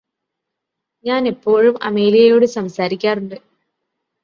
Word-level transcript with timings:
ഞാനെപ്പോഴും 1.05 1.75
അമേലിയയോട് 1.83 2.45
സംസാരിക്കാറുണ്ട് 2.47 3.37